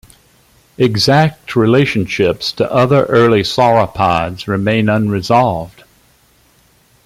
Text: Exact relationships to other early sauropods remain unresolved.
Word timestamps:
Exact 0.79 1.55
relationships 1.55 2.51
to 2.53 2.67
other 2.73 3.03
early 3.05 3.43
sauropods 3.43 4.47
remain 4.47 4.89
unresolved. 4.89 5.83